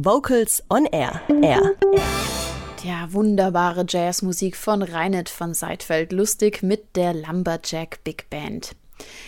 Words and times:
Vocals 0.00 0.62
on 0.70 0.86
Air. 0.86 1.20
Air. 1.42 1.74
Ja, 2.84 3.12
wunderbare 3.12 3.84
Jazzmusik 3.88 4.54
von 4.54 4.82
Reinhard 4.82 5.28
von 5.28 5.54
Seidfeld, 5.54 6.12
lustig 6.12 6.62
mit 6.62 6.94
der 6.94 7.14
Lumberjack 7.14 8.04
Big 8.04 8.30
Band. 8.30 8.76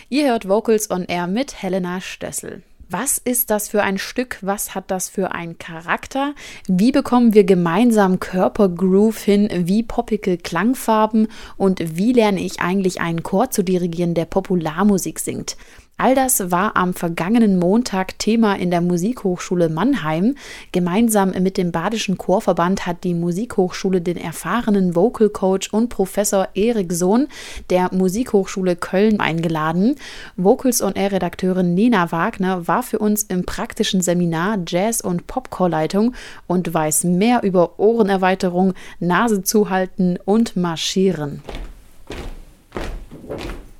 Ihr 0.07 0.29
hört 0.29 0.47
Vocals 0.47 0.89
on 0.89 1.03
Air 1.03 1.27
mit 1.27 1.61
Helena 1.61 1.99
Stössel. 1.99 2.63
Was 2.87 3.17
ist 3.17 3.49
das 3.49 3.67
für 3.67 3.83
ein 3.83 3.97
Stück? 3.97 4.37
Was 4.41 4.73
hat 4.73 4.91
das 4.91 5.09
für 5.09 5.33
einen 5.33 5.57
Charakter? 5.57 6.35
Wie 6.67 6.93
bekommen 6.93 7.33
wir 7.33 7.43
gemeinsam 7.43 8.21
Körpergroove 8.21 9.17
hin? 9.17 9.49
Wie 9.51 9.83
poppige 9.83 10.37
Klangfarben? 10.37 11.27
Und 11.57 11.97
wie 11.97 12.13
lerne 12.13 12.39
ich 12.39 12.61
eigentlich 12.61 13.01
einen 13.01 13.23
Chor 13.23 13.49
zu 13.49 13.63
dirigieren, 13.63 14.13
der 14.13 14.25
Popularmusik 14.25 15.19
singt? 15.19 15.57
All 15.97 16.15
das 16.15 16.49
war 16.49 16.75
am 16.77 16.95
vergangenen 16.95 17.59
Montag 17.59 18.17
Thema 18.17 18.55
in 18.55 18.71
der 18.71 18.81
Musikhochschule 18.81 19.69
Mannheim. 19.69 20.33
Gemeinsam 20.71 21.29
mit 21.29 21.57
dem 21.57 21.71
Badischen 21.71 22.17
Chorverband 22.17 22.87
hat 22.87 23.03
die 23.03 23.13
Musikhochschule 23.13 24.01
den 24.01 24.17
erfahrenen 24.17 24.95
Vocal 24.95 25.29
Coach 25.29 25.71
und 25.71 25.89
Professor 25.89 26.47
Erik 26.55 26.91
Sohn 26.91 27.27
der 27.69 27.93
Musikhochschule 27.93 28.75
Köln 28.75 29.19
eingeladen. 29.19 29.95
Vocals 30.37 30.81
on 30.81 30.93
Air 30.93 31.11
Redakteurin 31.11 31.75
Nina 31.75 32.11
Wagner 32.11 32.67
war 32.67 32.81
für 32.81 32.97
uns 32.97 33.21
im 33.23 33.45
praktischen 33.45 34.01
Seminar 34.01 34.57
Jazz 34.65 35.01
und 35.01 35.27
Popchorleitung 35.27 36.15
und 36.47 36.73
weiß 36.73 37.03
mehr 37.03 37.43
über 37.43 37.79
Ohrenerweiterung, 37.79 38.73
Nase 38.99 39.43
zuhalten 39.43 40.17
und 40.25 40.55
marschieren. 40.55 41.43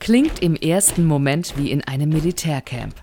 Klingt 0.01 0.41
im 0.41 0.55
ersten 0.55 1.05
Moment 1.05 1.53
wie 1.57 1.69
in 1.69 1.83
einem 1.83 2.09
Militärcamp. 2.09 2.95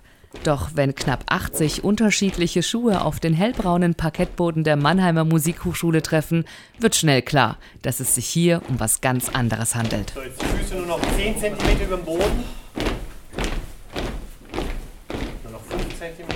Doch 0.43 0.71
wenn 0.73 0.95
knapp 0.95 1.23
80 1.29 1.85
unterschiedliche 1.85 2.61
Schuhe 2.61 3.05
auf 3.05 3.21
den 3.21 3.33
hellbraunen 3.33 3.95
Parkettboden 3.95 4.65
der 4.65 4.75
Mannheimer 4.75 5.23
Musikhochschule 5.23 6.01
treffen, 6.01 6.43
wird 6.77 6.97
schnell 6.97 7.21
klar, 7.21 7.57
dass 7.83 8.01
es 8.01 8.15
sich 8.15 8.27
hier 8.27 8.61
um 8.67 8.81
was 8.81 8.99
ganz 8.99 9.29
anderes 9.29 9.75
handelt. 9.75 10.11
So, 10.13 10.21
jetzt 10.21 10.41
die 10.41 10.45
Füße 10.45 10.75
nur 10.75 10.87
noch 10.87 10.99
10 11.15 11.39
cm 11.39 11.81
über 11.85 11.95
dem 11.95 12.03
Boden. 12.03 12.43
Nur 15.43 15.51
noch 15.53 15.63
5 15.69 15.97
cm. 15.97 16.27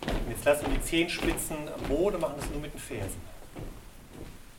Und 0.00 0.30
jetzt 0.30 0.44
lassen 0.44 0.66
wir 0.66 0.78
die 0.78 0.82
Zehenspitzen 0.82 1.56
am 1.72 1.88
Boden, 1.88 2.20
machen 2.20 2.34
das 2.40 2.50
nur 2.50 2.60
mit 2.60 2.74
den 2.74 2.80
Fersen. 2.80 3.31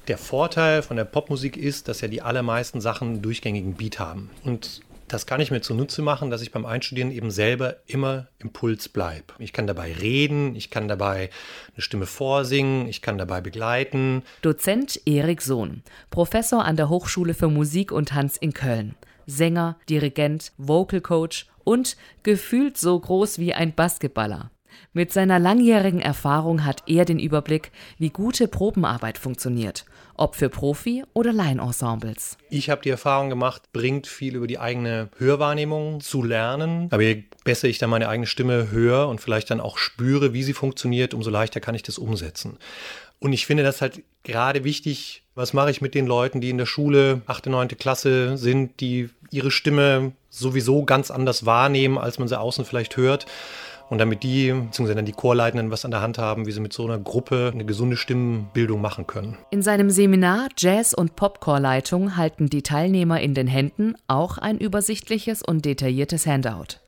Der 0.10 0.18
Vorteil 0.18 0.82
von 0.82 0.98
der 0.98 1.06
Popmusik 1.06 1.56
ist, 1.56 1.88
dass 1.88 2.02
ja 2.02 2.10
die 2.10 2.22
allermeisten 2.22 2.82
Sachen 2.82 3.22
durchgängigen 3.22 3.76
Beat 3.76 4.00
haben. 4.00 4.30
Und 4.44 4.82
das 5.08 5.26
kann 5.26 5.40
ich 5.40 5.50
mir 5.50 5.62
zunutze 5.62 6.02
machen, 6.02 6.30
dass 6.30 6.42
ich 6.42 6.52
beim 6.52 6.66
Einstudieren 6.66 7.12
eben 7.12 7.32
selber 7.32 7.78
immer 7.88 8.28
im 8.40 8.52
Puls 8.52 8.90
bleibe. 8.90 9.34
Ich 9.40 9.54
kann 9.54 9.66
dabei 9.66 9.94
reden, 9.94 10.58
ich 10.58 10.70
kann 10.70 10.90
dabei 10.90 11.30
eine 11.74 11.82
Stimme 11.82 12.06
vorsingen, 12.06 12.90
ich 12.90 13.02
kann 13.02 13.18
dabei 13.18 13.40
begleiten. 13.40 14.24
Dozent 14.42 15.00
Erik 15.06 15.42
Sohn, 15.42 15.84
Professor 16.10 16.66
an 16.66 16.76
der 16.76 16.90
Hochschule 16.90 17.34
für 17.34 17.48
Musik 17.48 17.94
und 17.94 18.10
Tanz 18.10 18.36
in 18.36 18.54
Köln. 18.54 18.96
Sänger, 19.26 19.78
Dirigent, 19.88 20.52
Vocal 20.58 21.00
Coach 21.00 21.48
und 21.64 21.96
gefühlt 22.24 22.78
so 22.78 23.00
groß 23.00 23.40
wie 23.40 23.54
ein 23.54 23.74
Basketballer. 23.74 24.52
Mit 24.94 25.12
seiner 25.12 25.40
langjährigen 25.40 26.02
Erfahrung 26.02 26.66
hat 26.66 26.84
er 26.88 27.06
den 27.06 27.20
Überblick, 27.20 27.72
wie 27.98 28.10
gute 28.10 28.48
Probenarbeit 28.48 29.18
funktioniert, 29.18 29.86
ob 30.16 30.36
für 30.36 30.50
Profi- 30.50 31.04
oder 31.14 31.34
Laienensembles. 31.34 32.38
Ich 32.50 32.70
habe 32.70 32.82
die 32.82 32.90
Erfahrung 32.90 33.30
gemacht, 33.30 33.64
bringt 33.74 34.08
viel 34.08 34.36
über 34.36 34.48
die 34.48 34.60
eigene 34.60 35.10
Hörwahrnehmung 35.18 36.02
zu 36.02 36.24
lernen. 36.24 36.88
Aber 36.92 37.02
je 37.02 37.24
besser 37.44 37.68
ich 37.68 37.78
dann 37.78 37.90
meine 37.90 38.10
eigene 38.10 38.28
Stimme 38.28 38.72
höre 38.72 39.08
und 39.08 39.22
vielleicht 39.22 39.50
dann 39.50 39.60
auch 39.60 39.78
spüre, 39.78 40.34
wie 40.34 40.44
sie 40.44 40.54
funktioniert, 40.54 41.14
umso 41.14 41.30
leichter 41.30 41.60
kann 41.60 41.76
ich 41.76 41.84
das 41.84 41.98
umsetzen. 41.98 42.58
Und 43.20 43.32
ich 43.32 43.46
finde 43.46 43.64
das 43.64 43.82
halt 43.82 44.04
gerade 44.24 44.66
wichtig, 44.66 45.24
was 45.34 45.54
mache 45.54 45.72
ich 45.72 45.82
mit 45.82 45.96
den 45.96 46.06
Leuten, 46.06 46.42
die 46.42 46.50
in 46.50 46.58
der 46.58 46.66
Schule 46.66 47.22
8., 47.26 47.48
9. 47.48 47.70
Klasse 47.70 48.38
sind, 48.38 48.80
die 48.82 49.10
ihre 49.32 49.50
Stimme 49.50 50.12
sowieso 50.30 50.84
ganz 50.84 51.10
anders 51.10 51.46
wahrnehmen, 51.46 51.98
als 51.98 52.20
man 52.20 52.28
sie 52.28 52.40
außen 52.40 52.66
vielleicht 52.66 52.98
hört. 52.98 53.26
Und 53.90 54.00
damit 54.00 54.24
die, 54.24 54.52
beziehungsweise 54.52 54.96
dann 54.96 55.06
die 55.06 55.12
Chorleitenden, 55.12 55.70
was 55.70 55.86
an 55.86 55.92
der 55.92 56.02
Hand 56.02 56.18
haben, 56.18 56.46
wie 56.48 56.52
sie 56.52 56.60
mit 56.60 56.74
so 56.74 56.86
einer 56.86 56.98
Gruppe 56.98 57.52
eine 57.54 57.66
gesunde 57.66 57.98
Stimmenbildung 57.98 58.82
machen 58.82 59.06
können. 59.06 59.38
In 59.52 59.62
seinem 59.62 59.90
Seminar 59.90 60.48
Jazz- 60.58 60.94
und 60.94 61.16
Popchorleitung 61.16 62.18
halten 62.18 62.50
die 62.50 62.64
Teilnehmer 62.64 63.22
in 63.22 63.34
den 63.34 63.48
Händen 63.48 63.96
auch 64.08 64.38
ein 64.38 64.58
übersichtliches 64.58 65.44
und 65.44 65.66
detailliertes 65.66 66.26
Handout. 66.26 66.80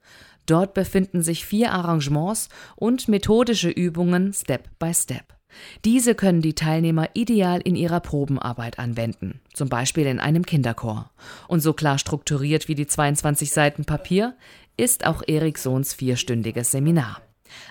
Dort 0.45 0.73
befinden 0.73 1.21
sich 1.21 1.45
vier 1.45 1.73
Arrangements 1.73 2.49
und 2.75 3.07
methodische 3.07 3.69
Übungen 3.69 4.33
Step 4.33 4.69
by 4.79 4.93
Step. 4.93 5.34
Diese 5.83 6.15
können 6.15 6.41
die 6.41 6.55
Teilnehmer 6.55 7.09
ideal 7.13 7.61
in 7.61 7.75
ihrer 7.75 7.99
Probenarbeit 7.99 8.79
anwenden, 8.79 9.41
zum 9.53 9.69
Beispiel 9.69 10.05
in 10.05 10.19
einem 10.19 10.45
Kinderchor. 10.45 11.09
Und 11.47 11.61
so 11.61 11.73
klar 11.73 11.97
strukturiert 11.97 12.67
wie 12.67 12.75
die 12.75 12.87
22 12.87 13.51
Seiten 13.51 13.85
Papier 13.85 14.35
ist 14.77 15.05
auch 15.05 15.23
Eriksons 15.25 15.93
vierstündiges 15.93 16.71
Seminar. 16.71 17.21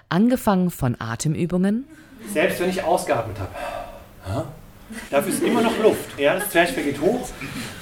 Angefangen 0.08 0.70
von 0.70 0.96
Atemübungen. 0.98 1.84
Selbst 2.32 2.60
wenn 2.60 2.70
ich 2.70 2.82
ausgeatmet 2.82 3.36
habe. 3.38 4.46
Dafür 5.10 5.32
ist 5.32 5.42
immer 5.42 5.60
noch 5.60 5.76
Luft. 5.82 6.18
Ja, 6.18 6.34
das 6.38 6.50
Zwerchfell 6.50 6.84
geht 6.84 7.00
hoch, 7.00 7.28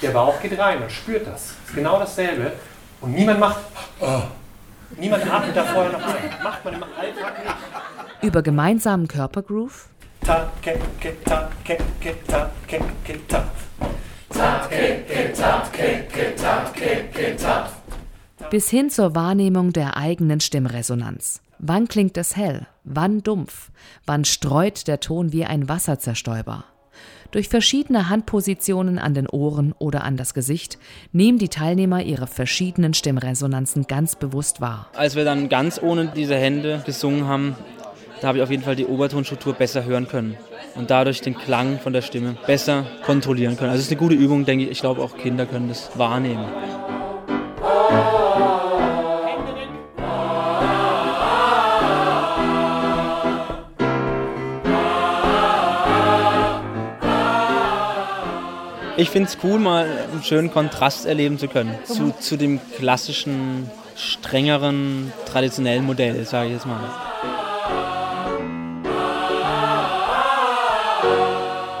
der 0.01 0.11
Bauch 0.11 0.41
geht 0.41 0.57
rein, 0.57 0.79
man 0.79 0.89
spürt 0.89 1.27
das. 1.27 1.51
ist 1.65 1.75
genau 1.75 1.99
dasselbe. 1.99 2.53
Und 3.01 3.13
niemand 3.13 3.39
macht. 3.39 3.59
Niemand 4.97 5.29
atmet 5.31 5.55
da 5.55 5.63
vorher 5.65 5.91
noch 5.91 6.05
ein. 6.05 6.43
Macht 6.43 6.65
man 6.65 6.73
im 6.75 6.83
Alltag 6.83 7.43
nicht. 7.43 7.55
Über 8.23 8.41
gemeinsamen 8.41 9.07
Körpergroove. 9.07 9.89
Ta, 10.23 10.51
ke, 10.61 10.79
ke, 11.01 11.11
ta, 11.25 11.49
ke, 11.65 11.77
ke, 11.99 12.15
ta, 12.27 12.49
ke, 12.67 12.79
ke, 13.03 13.19
ta. 13.27 13.43
Ta, 14.29 14.67
ke, 14.69 15.03
ke, 15.07 15.33
ta, 15.35 15.69
ke, 15.71 16.07
ke, 16.07 16.35
ta, 16.35 16.71
ke, 16.73 16.91
ke, 17.13 17.35
ta. 17.35 17.69
bis 18.49 18.69
hin 18.69 18.89
zur 18.89 19.15
Wahrnehmung 19.15 19.73
der 19.73 19.97
eigenen 19.97 20.39
Stimmresonanz. 20.39 21.41
Wann 21.59 21.87
klingt 21.87 22.17
es 22.17 22.37
hell? 22.37 22.67
Wann 22.83 23.21
dumpf? 23.21 23.71
Wann 24.05 24.25
streut 24.25 24.87
der 24.87 24.99
Ton 24.99 25.33
wie 25.33 25.43
ein 25.45 25.67
Wasserzerstäuber? 25.67 26.65
Durch 27.31 27.49
verschiedene 27.49 28.09
Handpositionen 28.09 28.99
an 28.99 29.15
den 29.15 29.27
Ohren 29.27 29.73
oder 29.79 30.03
an 30.03 30.17
das 30.17 30.33
Gesicht 30.33 30.77
nehmen 31.11 31.39
die 31.39 31.49
Teilnehmer 31.49 32.03
ihre 32.03 32.27
verschiedenen 32.27 32.93
Stimmresonanzen 32.93 33.87
ganz 33.87 34.15
bewusst 34.15 34.61
wahr. 34.61 34.87
Als 34.95 35.15
wir 35.15 35.25
dann 35.25 35.49
ganz 35.49 35.81
ohne 35.81 36.13
diese 36.15 36.35
Hände 36.35 36.83
gesungen 36.85 37.27
haben, 37.27 37.55
da 38.23 38.29
habe 38.29 38.37
ich 38.37 38.43
auf 38.43 38.51
jeden 38.51 38.63
Fall 38.63 38.77
die 38.77 38.85
Obertonstruktur 38.85 39.51
besser 39.51 39.83
hören 39.83 40.07
können 40.07 40.37
und 40.75 40.89
dadurch 40.89 41.19
den 41.19 41.35
Klang 41.37 41.77
von 41.79 41.91
der 41.91 42.01
Stimme 42.01 42.37
besser 42.47 42.85
kontrollieren 43.05 43.57
können. 43.57 43.71
Also 43.71 43.81
es 43.81 43.87
ist 43.87 43.91
eine 43.91 43.99
gute 43.99 44.15
Übung, 44.15 44.45
denke 44.45 44.63
ich. 44.63 44.71
Ich 44.71 44.79
glaube, 44.79 45.01
auch 45.01 45.17
Kinder 45.17 45.45
können 45.45 45.67
das 45.67 45.91
wahrnehmen. 45.97 46.45
Ich 58.95 59.09
finde 59.09 59.27
es 59.27 59.37
cool, 59.43 59.59
mal 59.59 59.85
einen 60.13 60.23
schönen 60.23 60.49
Kontrast 60.49 61.05
erleben 61.05 61.37
zu 61.37 61.49
können 61.49 61.75
zu, 61.83 62.13
zu 62.17 62.37
dem 62.37 62.61
klassischen, 62.77 63.69
strengeren, 63.97 65.11
traditionellen 65.25 65.85
Modell, 65.85 66.23
sage 66.23 66.47
ich 66.47 66.53
jetzt 66.53 66.65
mal. 66.65 66.79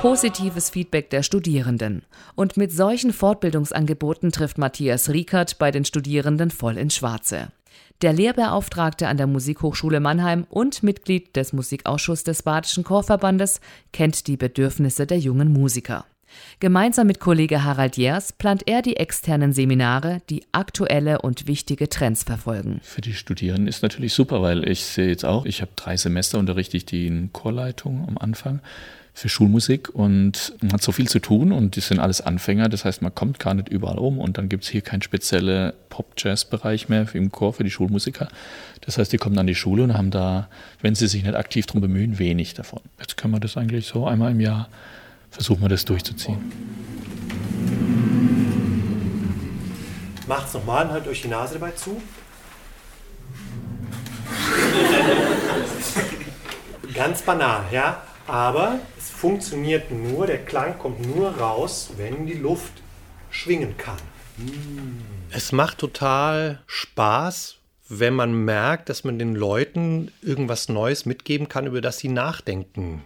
Positives 0.03 0.69
Feedback 0.69 1.09
der 1.11 1.23
Studierenden. 1.23 2.01
Und 2.35 2.57
mit 2.57 2.73
solchen 2.73 3.13
Fortbildungsangeboten 3.13 4.33
trifft 4.33 4.57
Matthias 4.57 5.09
Riekert 5.09 5.57
bei 5.59 5.71
den 5.71 5.85
Studierenden 5.85 6.51
voll 6.51 6.77
ins 6.77 6.97
Schwarze. 6.97 7.53
Der 8.01 8.11
Lehrbeauftragte 8.11 9.07
an 9.07 9.15
der 9.15 9.27
Musikhochschule 9.27 10.01
Mannheim 10.01 10.45
und 10.49 10.83
Mitglied 10.83 11.33
des 11.37 11.53
Musikausschusses 11.53 12.25
des 12.25 12.43
Badischen 12.43 12.83
Chorverbandes 12.83 13.61
kennt 13.93 14.27
die 14.27 14.35
Bedürfnisse 14.35 15.07
der 15.07 15.19
jungen 15.19 15.53
Musiker. 15.53 16.05
Gemeinsam 16.59 17.07
mit 17.07 17.21
Kollege 17.21 17.63
Harald 17.63 17.95
Jers 17.95 18.33
plant 18.33 18.63
er 18.65 18.81
die 18.81 18.97
externen 18.97 19.53
Seminare, 19.53 20.21
die 20.29 20.43
aktuelle 20.51 21.21
und 21.21 21.47
wichtige 21.47 21.87
Trends 21.87 22.23
verfolgen. 22.23 22.81
Für 22.83 22.99
die 22.99 23.13
Studierenden 23.13 23.67
ist 23.67 23.83
natürlich 23.83 24.13
super, 24.13 24.41
weil 24.41 24.67
ich 24.67 24.83
sehe 24.83 25.07
jetzt 25.07 25.23
auch, 25.23 25.45
ich 25.45 25.61
habe 25.61 25.71
drei 25.77 25.95
Semester 25.95 26.39
unterrichte 26.39 26.75
ich 26.75 26.85
die 26.85 27.07
in 27.07 27.31
Chorleitung 27.31 28.05
am 28.05 28.17
Anfang 28.17 28.59
für 29.15 29.29
Schulmusik 29.29 29.89
und 29.89 30.53
man 30.61 30.73
hat 30.73 30.81
so 30.81 30.91
viel 30.91 31.07
zu 31.07 31.19
tun 31.19 31.51
und 31.51 31.75
die 31.75 31.81
sind 31.81 31.99
alles 31.99 32.21
Anfänger, 32.21 32.67
das 32.67 32.83
heißt, 32.83 33.03
man 33.03 33.13
kommt 33.13 33.39
gar 33.39 33.53
nicht 33.53 33.69
überall 33.69 33.99
um 33.99 34.17
und 34.17 34.39
dann 34.39 34.49
gibt 34.49 34.63
es 34.63 34.69
hier 34.69 34.81
keinen 34.81 35.03
speziellen 35.03 35.73
Pop-Jazz-Bereich 35.89 36.89
mehr 36.89 37.05
im 37.13 37.31
Chor 37.31 37.53
für 37.53 37.63
die 37.63 37.69
Schulmusiker. 37.69 38.27
Das 38.81 38.97
heißt, 38.97 39.13
die 39.13 39.17
kommen 39.17 39.37
an 39.37 39.45
die 39.45 39.55
Schule 39.55 39.83
und 39.83 39.93
haben 39.93 40.09
da, 40.09 40.49
wenn 40.81 40.95
sie 40.95 41.07
sich 41.07 41.23
nicht 41.23 41.35
aktiv 41.35 41.67
darum 41.67 41.81
bemühen, 41.81 42.17
wenig 42.17 42.55
davon. 42.55 42.81
Jetzt 42.99 43.15
können 43.15 43.33
wir 43.33 43.39
das 43.39 43.55
eigentlich 43.55 43.85
so 43.85 44.07
einmal 44.07 44.31
im 44.31 44.39
Jahr 44.39 44.67
versuchen 45.29 45.61
wir 45.61 45.69
das 45.69 45.85
durchzuziehen. 45.85 46.39
Macht's 50.27 50.53
nochmal 50.53 50.85
und 50.85 50.91
halt 50.91 51.07
euch 51.07 51.21
die 51.21 51.27
Nase 51.27 51.55
dabei 51.55 51.71
zu. 51.71 52.01
Ganz 56.93 57.21
banal, 57.21 57.63
ja. 57.71 58.01
Aber 58.27 58.79
es 58.97 59.09
funktioniert 59.09 59.91
nur, 59.91 60.27
der 60.27 60.43
Klang 60.43 60.79
kommt 60.79 61.05
nur 61.15 61.37
raus, 61.37 61.91
wenn 61.97 62.25
die 62.25 62.33
Luft 62.33 62.73
schwingen 63.29 63.77
kann. 63.77 63.97
Es 65.31 65.51
macht 65.51 65.77
total 65.77 66.61
Spaß, 66.65 67.57
wenn 67.89 68.13
man 68.13 68.45
merkt, 68.45 68.89
dass 68.89 69.03
man 69.03 69.19
den 69.19 69.35
Leuten 69.35 70.11
irgendwas 70.21 70.69
Neues 70.69 71.05
mitgeben 71.05 71.49
kann, 71.49 71.67
über 71.67 71.81
das 71.81 71.99
sie 71.99 72.07
nachdenken 72.07 73.03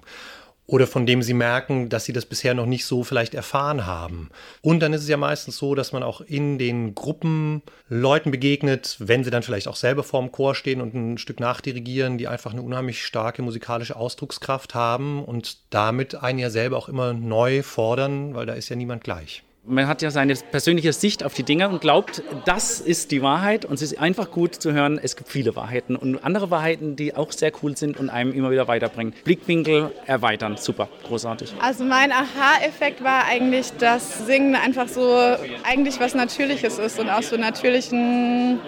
oder 0.68 0.86
von 0.86 1.06
dem 1.06 1.24
sie 1.24 1.34
merken, 1.34 1.88
dass 1.88 2.04
sie 2.04 2.14
das 2.14 2.25
bisher 2.25 2.54
noch 2.54 2.66
nicht 2.66 2.86
so 2.86 3.04
vielleicht 3.04 3.34
erfahren 3.34 3.86
haben. 3.86 4.30
Und 4.62 4.81
dann 4.81 4.92
ist 4.92 5.02
es 5.02 5.08
ja 5.08 5.16
meistens 5.16 5.58
so, 5.58 5.75
dass 5.75 5.94
man 5.94 6.04
auch 6.04 6.19
in 6.19 6.60
den 6.60 6.94
Gruppen 6.94 7.62
Leuten 7.88 8.31
begegnet, 8.31 8.98
wenn 9.00 9.24
sie 9.24 9.31
dann 9.31 9.44
vielleicht 9.44 9.69
auch 9.69 9.78
selber 9.78 10.04
vorm 10.04 10.31
Chor 10.31 10.56
stehen 10.56 10.81
und 10.81 10.94
ein 10.94 11.18
Stück 11.18 11.40
nachdirigieren, 11.40 12.18
die 12.18 12.28
einfach 12.28 12.52
eine 12.52 12.62
unheimlich 12.62 13.04
starke 13.06 13.42
musikalische 13.42 13.96
Ausdruckskraft 13.96 14.75
haben 14.75 15.24
und 15.24 15.58
damit 15.69 16.16
einen 16.16 16.40
ja 16.40 16.50
selber 16.50 16.78
auch 16.78 16.90
immer 16.90 17.13
neu 17.13 17.63
fordern, 17.63 18.36
weil 18.36 18.46
da 18.46 18.54
ist 18.54 18.68
ja 18.68 18.75
niemand 18.75 19.06
gleich 19.06 19.44
man 19.68 19.88
hat 19.88 20.02
ja 20.02 20.12
seine 20.12 20.34
persönliche 20.34 20.94
Sicht 20.94 21.24
auf 21.24 21.34
die 21.34 21.44
Dinge 21.44 21.68
und 21.69 21.81
glaubt, 21.81 22.24
das 22.46 22.80
ist 22.80 23.12
die 23.12 23.22
Wahrheit. 23.22 23.66
Und 23.66 23.75
es 23.75 23.81
ist 23.81 24.00
einfach 24.00 24.31
gut 24.31 24.56
zu 24.56 24.72
hören, 24.72 25.00
es 25.02 25.16
gibt 25.16 25.30
viele 25.30 25.56
Wahrheiten 25.56 25.96
und 25.96 26.24
andere 26.24 26.50
Wahrheiten, 26.50 26.96
die 26.96 27.16
auch 27.16 27.31
sehr 27.31 27.52
cool 27.62 27.75
sind 27.75 28.00
und 28.00 28.10
einem 28.10 28.31
immer 28.31 28.50
wieder 28.50 28.68
weiterbringen. 28.68 29.14
Blickwinkel 29.25 29.92
erweitern, 30.06 30.56
super, 30.58 30.88
großartig. 31.04 31.54
Also 31.60 31.84
mein 31.84 32.12
Aha-Effekt 32.12 33.04
war 33.04 33.25
eigentlich, 33.25 33.74
dass 33.74 34.25
Singen 34.25 34.56
einfach 34.56 34.88
so 34.88 35.19
eigentlich 35.64 36.00
was 36.00 36.16
Natürliches 36.16 36.80
ist 36.80 37.00
und 37.00 37.10
aus 37.10 37.30
so 37.30 37.38
natürlichen 37.38 38.60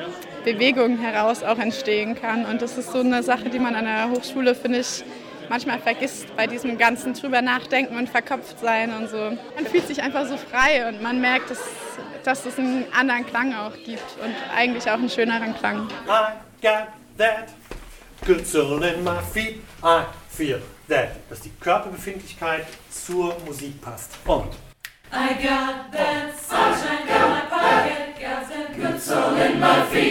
Bewegungen 0.43 0.99
heraus 0.99 1.43
auch 1.43 1.57
entstehen 1.57 2.15
kann. 2.15 2.45
Und 2.45 2.61
das 2.61 2.77
ist 2.77 2.91
so 2.91 2.99
eine 2.99 3.23
Sache, 3.23 3.49
die 3.49 3.59
man 3.59 3.75
an 3.75 3.85
der 3.85 4.09
Hochschule, 4.09 4.53
finde 4.53 4.79
ich, 4.79 5.03
manchmal 5.49 5.79
vergisst 5.79 6.35
bei 6.35 6.47
diesem 6.47 6.77
ganzen 6.77 7.13
drüber 7.13 7.41
nachdenken 7.41 7.97
und 7.97 8.09
verkopft 8.09 8.59
sein 8.59 8.93
und 8.93 9.09
so. 9.09 9.17
Man 9.55 9.65
fühlt 9.69 9.87
sich 9.87 10.01
einfach 10.01 10.25
so 10.27 10.37
frei 10.37 10.87
und 10.87 11.01
man 11.01 11.19
merkt, 11.19 11.49
dass, 11.49 11.59
dass 12.23 12.45
es 12.45 12.57
einen 12.57 12.85
anderen 12.93 13.25
Klang 13.25 13.53
auch 13.53 13.73
gibt 13.73 14.17
und 14.23 14.33
eigentlich 14.55 14.89
auch 14.89 14.93
einen 14.93 15.09
schöneren 15.09 15.55
Klang. 15.55 15.87
I 16.07 16.33
got 16.61 16.87
that 17.17 17.49
good 18.25 18.45
soul 18.45 18.83
in 18.83 19.03
my 19.03 19.19
feet. 19.33 19.61
I 19.83 20.03
feel 20.29 20.61
that. 20.87 21.09
Dass 21.29 21.41
die 21.41 21.51
Körperbefindlichkeit 21.59 22.65
zur 22.89 23.35
Musik 23.45 23.81
passt. 23.81 24.11
Und 24.25 24.53
I 25.11 25.33
got 25.41 25.91
that 25.91 26.37
sunshine 26.37 27.07
in 27.07 27.31
my 27.31 27.41
pocket, 27.49 28.19
got 28.19 28.47
that 28.47 28.75
good 28.75 29.01
soul 29.01 29.35
in 29.37 29.59
my 29.59 29.83
feet. 29.91 30.08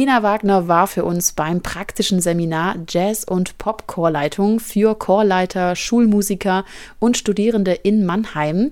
Nina 0.00 0.22
Wagner 0.22 0.66
war 0.66 0.86
für 0.86 1.04
uns 1.04 1.32
beim 1.32 1.60
praktischen 1.60 2.22
Seminar 2.22 2.76
Jazz- 2.88 3.22
und 3.22 3.58
Pop-Chorleitung 3.58 4.58
für 4.58 4.94
Chorleiter, 4.94 5.76
Schulmusiker 5.76 6.64
und 6.98 7.18
Studierende 7.18 7.72
in 7.72 8.06
Mannheim. 8.06 8.70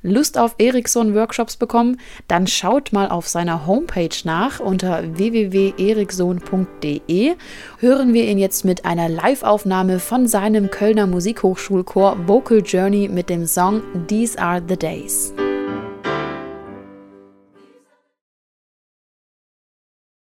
Lust 0.00 0.38
auf 0.38 0.54
Ericsson-Workshops 0.56 1.58
bekommen? 1.58 2.00
Dann 2.28 2.46
schaut 2.46 2.94
mal 2.94 3.10
auf 3.10 3.28
seiner 3.28 3.66
Homepage 3.66 4.08
nach 4.24 4.58
unter 4.58 5.18
www.ericsson.de. 5.18 7.34
Hören 7.78 8.14
wir 8.14 8.24
ihn 8.24 8.38
jetzt 8.38 8.64
mit 8.64 8.86
einer 8.86 9.10
Live-Aufnahme 9.10 9.98
von 9.98 10.28
seinem 10.28 10.70
Kölner 10.70 11.06
Musikhochschulchor 11.06 12.26
Vocal 12.26 12.62
Journey 12.64 13.10
mit 13.10 13.28
dem 13.28 13.44
Song 13.44 13.82
These 14.08 14.38
Are 14.38 14.62
the 14.66 14.78
Days. 14.78 15.34